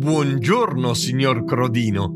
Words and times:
Buongiorno, 0.00 0.94
signor 0.94 1.44
Crodino. 1.44 2.14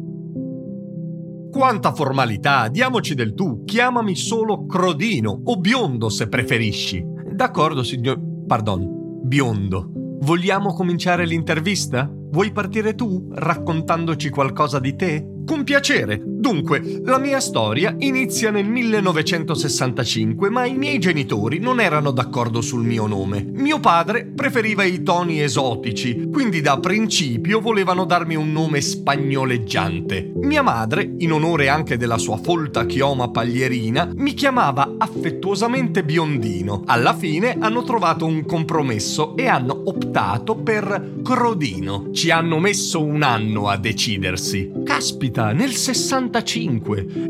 Quanta 1.50 1.92
formalità, 1.92 2.68
diamoci 2.68 3.14
del 3.14 3.34
tu, 3.34 3.62
chiamami 3.64 4.16
solo 4.16 4.64
Crodino 4.64 5.38
o 5.44 5.58
biondo 5.58 6.08
se 6.08 6.28
preferisci. 6.28 7.04
D'accordo, 7.34 7.82
signor... 7.82 8.18
pardon, 8.46 9.20
biondo. 9.24 9.90
Vogliamo 10.20 10.72
cominciare 10.72 11.26
l'intervista? 11.26 12.10
Vuoi 12.10 12.52
partire 12.52 12.94
tu 12.94 13.28
raccontandoci 13.30 14.30
qualcosa 14.30 14.78
di 14.78 14.96
te? 14.96 15.42
Con 15.44 15.62
piacere. 15.62 16.22
Dunque, 16.44 17.00
la 17.06 17.16
mia 17.16 17.40
storia 17.40 17.94
inizia 18.00 18.50
nel 18.50 18.66
1965, 18.66 20.50
ma 20.50 20.66
i 20.66 20.76
miei 20.76 20.98
genitori 20.98 21.58
non 21.58 21.80
erano 21.80 22.10
d'accordo 22.10 22.60
sul 22.60 22.84
mio 22.84 23.06
nome. 23.06 23.42
Mio 23.42 23.80
padre 23.80 24.26
preferiva 24.26 24.84
i 24.84 25.02
toni 25.02 25.40
esotici, 25.40 26.28
quindi 26.30 26.60
da 26.60 26.78
principio 26.78 27.60
volevano 27.60 28.04
darmi 28.04 28.34
un 28.34 28.52
nome 28.52 28.82
spagnoleggiante. 28.82 30.32
Mia 30.34 30.60
madre, 30.60 31.14
in 31.16 31.32
onore 31.32 31.70
anche 31.70 31.96
della 31.96 32.18
sua 32.18 32.36
folta 32.36 32.84
chioma 32.84 33.30
paglierina, 33.30 34.10
mi 34.14 34.34
chiamava 34.34 34.96
affettuosamente 34.98 36.04
Biondino. 36.04 36.82
Alla 36.84 37.14
fine 37.14 37.56
hanno 37.58 37.84
trovato 37.84 38.26
un 38.26 38.44
compromesso 38.44 39.34
e 39.34 39.46
hanno 39.46 39.80
optato 39.86 40.56
per 40.56 41.20
Crodino. 41.22 42.10
Ci 42.12 42.30
hanno 42.30 42.58
messo 42.58 43.02
un 43.02 43.22
anno 43.22 43.68
a 43.68 43.78
decidersi. 43.78 44.70
Caspita, 44.84 45.52
nel 45.52 45.70
65! 45.70 46.32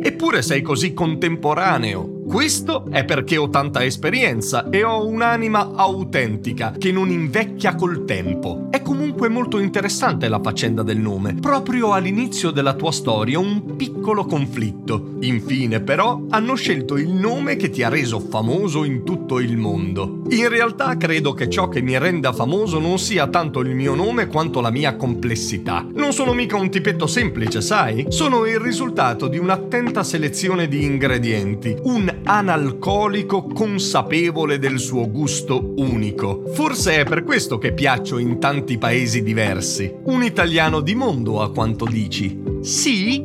Eppure 0.01 0.43
sei 0.43 0.63
così 0.63 0.95
contemporaneo. 0.95 2.23
Questo 2.35 2.87
è 2.91 3.05
perché 3.05 3.37
ho 3.37 3.49
tanta 3.49 3.85
esperienza 3.85 4.69
e 4.69 4.83
ho 4.83 5.07
un'anima 5.07 5.71
autentica 5.77 6.75
che 6.77 6.91
non 6.91 7.09
invecchia 7.11 7.77
col 7.77 8.05
tempo. 8.05 8.67
È 8.73 8.83
comunque 8.83 9.29
molto 9.29 9.61
interessante 9.61 10.27
la 10.27 10.41
faccenda 10.43 10.83
del 10.83 10.99
nome. 10.99 11.35
Proprio 11.35 11.93
all'inizio 11.93 12.51
della 12.51 12.75
tua 12.75 12.91
storia 12.91 13.39
un 13.39 13.77
piccolo 13.77 14.25
conflitto. 14.25 15.13
Infine 15.21 15.81
però 15.81 16.23
hanno 16.29 16.57
scelto 16.57 16.97
il 16.97 17.11
nome 17.11 17.55
che 17.55 17.71
ti 17.71 17.85
ha 17.85 17.89
reso 17.89 18.19
famoso 18.19 18.83
in 18.83 19.05
tutto 19.05 19.39
il 19.39 19.57
mondo. 19.57 20.23
In 20.31 20.49
realtà 20.49 20.97
credo 20.97 21.35
che 21.35 21.49
ciò 21.49 21.69
che 21.69 21.83
mi 21.83 21.97
renda 21.97 22.33
famoso 22.33 22.81
non 22.81 22.99
sia 22.99 23.29
tanto 23.29 23.61
il 23.61 23.77
mio 23.77 23.95
nome 23.95 24.27
quanto 24.27 24.61
la 24.61 24.71
mia 24.71 24.97
complessità. 24.97 25.87
Non 25.95 26.13
sono 26.13 26.33
mica 26.33 26.57
un 26.57 26.69
tipetto 26.69 27.07
semplice, 27.07 27.61
sai? 27.61 28.07
Sono 28.09 28.45
il 28.45 28.59
risultato 28.59 29.29
di 29.29 29.39
un'attenta 29.39 30.03
selezione 30.03 30.67
di 30.67 30.83
ingredienti, 30.83 31.77
un 31.85 32.23
analcolico 32.25 33.45
consapevole 33.45 34.59
del 34.59 34.79
suo 34.79 35.11
gusto 35.11 35.75
unico. 35.77 36.45
Forse 36.53 37.01
è 37.01 37.05
per 37.05 37.23
questo 37.23 37.59
che 37.59 37.73
piaccio 37.73 38.19
in 38.19 38.39
tanti 38.41 38.79
paesi 38.79 39.23
diversi. 39.23 39.93
Un 40.05 40.23
italiano 40.23 40.81
di 40.81 40.95
mondo, 40.95 41.43
a 41.43 41.51
quanto 41.51 41.85
dici. 41.85 42.43
Sì, 42.63 43.23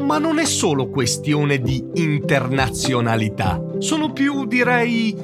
ma 0.00 0.18
non 0.18 0.38
è 0.38 0.44
solo 0.44 0.88
questione 0.88 1.60
di 1.60 1.84
internazionalità. 1.94 3.62
Sono 3.78 4.12
più, 4.12 4.46
direi, 4.46 5.16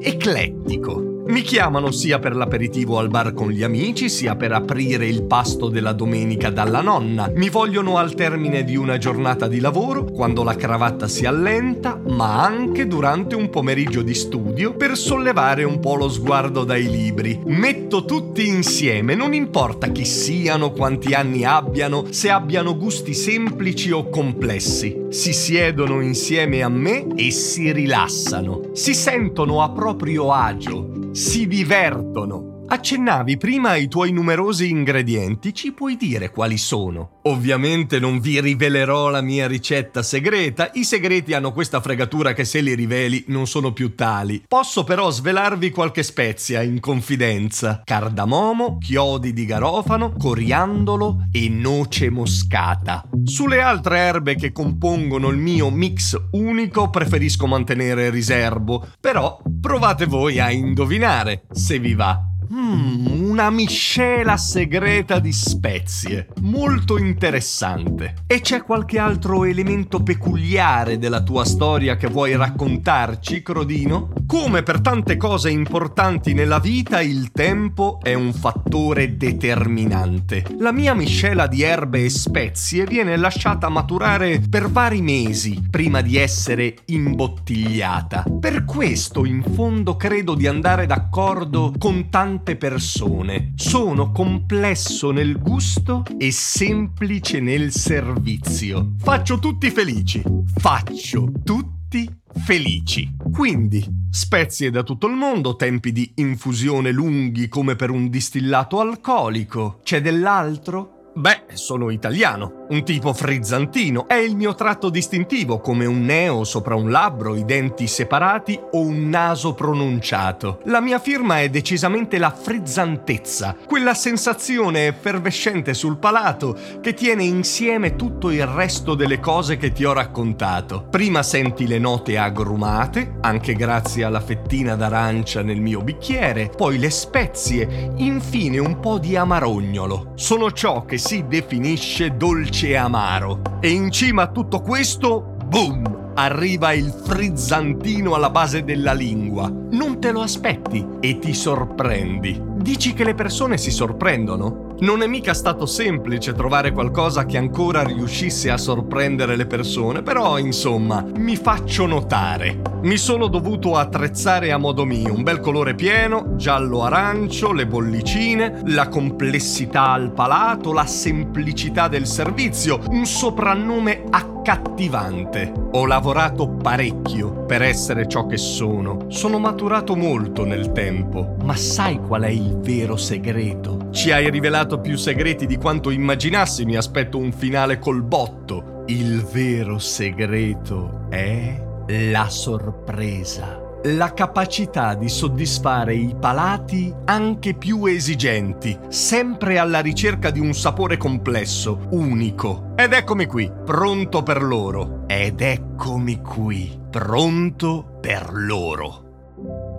eclettico. 0.00 1.13
Mi 1.26 1.40
chiamano 1.40 1.90
sia 1.90 2.18
per 2.18 2.36
l'aperitivo 2.36 2.98
al 2.98 3.08
bar 3.08 3.32
con 3.32 3.48
gli 3.48 3.62
amici, 3.62 4.10
sia 4.10 4.36
per 4.36 4.52
aprire 4.52 5.06
il 5.06 5.22
pasto 5.22 5.70
della 5.70 5.92
domenica 5.92 6.50
dalla 6.50 6.82
nonna. 6.82 7.32
Mi 7.34 7.48
vogliono 7.48 7.96
al 7.96 8.14
termine 8.14 8.62
di 8.62 8.76
una 8.76 8.98
giornata 8.98 9.48
di 9.48 9.58
lavoro, 9.58 10.04
quando 10.04 10.42
la 10.42 10.54
cravatta 10.54 11.08
si 11.08 11.24
allenta, 11.24 11.98
ma 12.08 12.44
anche 12.44 12.86
durante 12.86 13.36
un 13.36 13.48
pomeriggio 13.48 14.02
di 14.02 14.12
studio 14.12 14.74
per 14.74 14.98
sollevare 14.98 15.64
un 15.64 15.80
po' 15.80 15.94
lo 15.94 16.10
sguardo 16.10 16.62
dai 16.62 16.90
libri. 16.90 17.40
Metto 17.46 18.04
tutti 18.04 18.46
insieme, 18.46 19.14
non 19.14 19.32
importa 19.32 19.86
chi 19.88 20.04
siano, 20.04 20.72
quanti 20.72 21.14
anni 21.14 21.46
abbiano, 21.46 22.04
se 22.10 22.28
abbiano 22.28 22.76
gusti 22.76 23.14
semplici 23.14 23.90
o 23.90 24.10
complessi. 24.10 25.06
Si 25.08 25.32
siedono 25.32 26.02
insieme 26.02 26.62
a 26.62 26.68
me 26.68 27.06
e 27.14 27.30
si 27.30 27.72
rilassano. 27.72 28.72
Si 28.74 28.92
sentono 28.92 29.62
a 29.62 29.70
proprio 29.70 30.30
agio 30.30 31.03
si 31.14 31.46
divertono. 31.46 32.53
Accennavi 32.66 33.36
prima 33.36 33.70
ai 33.70 33.88
tuoi 33.88 34.10
numerosi 34.10 34.70
ingredienti, 34.70 35.52
ci 35.52 35.72
puoi 35.72 35.96
dire 35.96 36.30
quali 36.30 36.56
sono? 36.56 37.20
Ovviamente 37.24 37.98
non 38.00 38.20
vi 38.20 38.40
rivelerò 38.40 39.10
la 39.10 39.20
mia 39.20 39.46
ricetta 39.46 40.02
segreta, 40.02 40.70
i 40.74 40.82
segreti 40.82 41.34
hanno 41.34 41.52
questa 41.52 41.80
fregatura 41.80 42.32
che 42.32 42.44
se 42.44 42.60
li 42.62 42.74
riveli 42.74 43.24
non 43.28 43.46
sono 43.46 43.72
più 43.72 43.94
tali. 43.94 44.42
Posso 44.48 44.82
però 44.82 45.10
svelarvi 45.10 45.70
qualche 45.70 46.02
spezia 46.02 46.62
in 46.62 46.80
confidenza. 46.80 47.82
Cardamomo, 47.84 48.78
chiodi 48.78 49.34
di 49.34 49.44
garofano, 49.44 50.14
coriandolo 50.18 51.26
e 51.30 51.48
noce 51.50 52.08
moscata. 52.08 53.06
Sulle 53.24 53.60
altre 53.60 53.98
erbe 53.98 54.36
che 54.36 54.52
compongono 54.52 55.28
il 55.28 55.38
mio 55.38 55.70
mix 55.70 56.18
unico 56.32 56.88
preferisco 56.88 57.46
mantenere 57.46 58.08
riservo, 58.10 58.88
però 58.98 59.38
provate 59.60 60.06
voi 60.06 60.40
a 60.40 60.50
indovinare 60.50 61.44
se 61.52 61.78
vi 61.78 61.94
va. 61.94 62.33
Mm, 62.52 63.30
una 63.30 63.48
miscela 63.50 64.36
segreta 64.36 65.18
di 65.18 65.32
spezie, 65.32 66.28
molto 66.42 66.98
interessante. 66.98 68.14
E 68.26 68.40
c'è 68.40 68.62
qualche 68.62 68.98
altro 68.98 69.44
elemento 69.44 70.02
peculiare 70.02 70.98
della 70.98 71.22
tua 71.22 71.44
storia 71.44 71.96
che 71.96 72.08
vuoi 72.08 72.36
raccontarci, 72.36 73.42
Crodino? 73.42 74.12
Come 74.26 74.62
per 74.62 74.80
tante 74.80 75.16
cose 75.16 75.50
importanti 75.50 76.34
nella 76.34 76.58
vita, 76.58 77.00
il 77.00 77.30
tempo 77.32 77.98
è 78.02 78.14
un 78.14 78.32
fattore 78.32 79.16
determinante. 79.16 80.44
La 80.58 80.72
mia 80.72 80.94
miscela 80.94 81.46
di 81.46 81.62
erbe 81.62 82.04
e 82.04 82.10
spezie 82.10 82.84
viene 82.84 83.16
lasciata 83.16 83.68
maturare 83.68 84.42
per 84.48 84.70
vari 84.70 85.00
mesi 85.00 85.66
prima 85.70 86.02
di 86.02 86.18
essere 86.18 86.74
imbottigliata. 86.86 88.24
Per 88.40 88.64
questo, 88.64 89.24
in 89.24 89.42
fondo, 89.42 89.96
credo 89.96 90.34
di 90.34 90.46
andare 90.46 90.86
d'accordo 90.86 91.72
con 91.78 92.10
tante 92.10 92.32
tante 92.34 92.56
persone. 92.56 93.52
Sono 93.54 94.10
complesso 94.10 95.12
nel 95.12 95.38
gusto 95.38 96.02
e 96.18 96.32
semplice 96.32 97.38
nel 97.38 97.70
servizio. 97.70 98.94
Faccio 98.98 99.38
tutti 99.38 99.70
felici. 99.70 100.20
Faccio 100.56 101.30
tutti 101.44 102.08
felici. 102.44 103.14
Quindi, 103.32 103.84
spezie 104.10 104.70
da 104.70 104.82
tutto 104.82 105.06
il 105.06 105.14
mondo, 105.14 105.54
tempi 105.54 105.92
di 105.92 106.10
infusione 106.16 106.90
lunghi 106.90 107.48
come 107.48 107.76
per 107.76 107.90
un 107.90 108.08
distillato 108.08 108.80
alcolico. 108.80 109.78
C'è 109.84 110.00
dell'altro? 110.00 111.12
Beh, 111.14 111.44
sono 111.52 111.90
italiano, 111.90 112.63
un 112.68 112.82
tipo 112.84 113.12
frizzantino, 113.12 114.06
è 114.08 114.14
il 114.14 114.36
mio 114.36 114.54
tratto 114.54 114.88
distintivo 114.88 115.60
come 115.60 115.84
un 115.84 116.04
neo 116.04 116.44
sopra 116.44 116.74
un 116.74 116.90
labbro, 116.90 117.34
i 117.34 117.44
denti 117.44 117.86
separati 117.86 118.58
o 118.72 118.80
un 118.80 119.08
naso 119.08 119.54
pronunciato. 119.54 120.60
La 120.64 120.80
mia 120.80 120.98
firma 120.98 121.40
è 121.40 121.50
decisamente 121.50 122.18
la 122.18 122.30
frizzantezza, 122.30 123.56
quella 123.66 123.94
sensazione 123.94 124.86
effervescente 124.86 125.74
sul 125.74 125.98
palato 125.98 126.56
che 126.80 126.94
tiene 126.94 127.24
insieme 127.24 127.96
tutto 127.96 128.30
il 128.30 128.46
resto 128.46 128.94
delle 128.94 129.20
cose 129.20 129.56
che 129.56 129.72
ti 129.72 129.84
ho 129.84 129.92
raccontato. 129.92 130.86
Prima 130.88 131.22
senti 131.22 131.66
le 131.66 131.78
note 131.78 132.16
agrumate, 132.16 133.16
anche 133.20 133.54
grazie 133.54 134.04
alla 134.04 134.20
fettina 134.20 134.74
d'arancia 134.74 135.42
nel 135.42 135.60
mio 135.60 135.82
bicchiere, 135.82 136.50
poi 136.56 136.78
le 136.78 136.90
spezie, 136.90 137.92
infine 137.96 138.58
un 138.58 138.80
po' 138.80 138.98
di 138.98 139.16
amarognolo. 139.16 140.12
Sono 140.14 140.50
ciò 140.52 140.84
che 140.84 140.98
si 140.98 141.24
definisce 141.26 142.16
dolce 142.16 142.53
amaro. 142.76 143.40
E 143.60 143.68
in 143.68 143.90
cima 143.90 144.22
a 144.22 144.30
tutto 144.30 144.60
questo, 144.60 145.36
boom! 145.44 146.12
Arriva 146.14 146.72
il 146.72 146.90
frizzantino 146.90 148.14
alla 148.14 148.30
base 148.30 148.62
della 148.62 148.92
lingua. 148.92 149.48
Non 149.48 150.00
te 150.00 150.12
lo 150.12 150.20
aspetti 150.22 150.86
e 151.00 151.18
ti 151.18 151.34
sorprendi. 151.34 152.53
Dici 152.64 152.94
che 152.94 153.04
le 153.04 153.12
persone 153.12 153.58
si 153.58 153.70
sorprendono? 153.70 154.72
Non 154.80 155.02
è 155.02 155.06
mica 155.06 155.34
stato 155.34 155.66
semplice 155.66 156.32
trovare 156.32 156.72
qualcosa 156.72 157.26
che 157.26 157.36
ancora 157.36 157.82
riuscisse 157.82 158.50
a 158.50 158.56
sorprendere 158.56 159.36
le 159.36 159.44
persone, 159.44 160.02
però 160.02 160.38
insomma, 160.38 161.04
mi 161.16 161.36
faccio 161.36 161.84
notare. 161.84 162.62
Mi 162.84 162.96
sono 162.96 163.28
dovuto 163.28 163.76
attrezzare 163.76 164.50
a 164.50 164.56
modo 164.56 164.84
mio, 164.84 165.14
un 165.14 165.22
bel 165.22 165.40
colore 165.40 165.74
pieno, 165.74 166.36
giallo-arancio, 166.36 167.52
le 167.52 167.66
bollicine, 167.66 168.62
la 168.66 168.88
complessità 168.88 169.90
al 169.90 170.12
palato, 170.12 170.72
la 170.72 170.86
semplicità 170.86 171.88
del 171.88 172.06
servizio, 172.06 172.80
un 172.88 173.04
soprannome 173.04 174.04
accattivante. 174.10 175.52
Ho 175.72 175.86
lavorato 175.86 176.48
parecchio 176.48 177.44
per 177.44 177.62
essere 177.62 178.08
ciò 178.08 178.26
che 178.26 178.36
sono. 178.36 179.06
Sono 179.08 179.38
maturato 179.38 179.94
molto 179.96 180.44
nel 180.44 180.72
tempo, 180.72 181.36
ma 181.42 181.56
sai 181.56 181.98
qual 181.98 182.22
è 182.22 182.28
vero 182.60 182.96
segreto? 182.96 183.88
Ci 183.90 184.10
hai 184.10 184.30
rivelato 184.30 184.80
più 184.80 184.96
segreti 184.96 185.46
di 185.46 185.56
quanto 185.56 185.90
immaginassi, 185.90 186.64
mi 186.64 186.76
aspetto 186.76 187.18
un 187.18 187.32
finale 187.32 187.78
col 187.78 188.02
botto. 188.02 188.82
Il 188.86 189.22
vero 189.24 189.78
segreto 189.78 191.06
è 191.10 191.62
la 191.86 192.28
sorpresa. 192.28 193.62
la 193.86 194.14
capacità 194.14 194.94
di 194.94 195.08
soddisfare 195.10 195.94
i 195.94 196.16
palati 196.18 196.92
anche 197.04 197.54
più 197.54 197.84
esigenti, 197.84 198.78
sempre 198.88 199.58
alla 199.58 199.80
ricerca 199.80 200.30
di 200.30 200.40
un 200.40 200.54
sapore 200.54 200.96
complesso, 200.96 201.86
unico. 201.90 202.72
Ed 202.76 202.92
eccomi 202.92 203.26
qui, 203.26 203.50
pronto 203.64 204.22
per 204.22 204.42
loro. 204.42 205.04
Ed 205.06 205.40
eccomi 205.40 206.22
qui, 206.22 206.80
pronto 206.90 207.98
per 208.00 208.30
loro. 208.32 209.73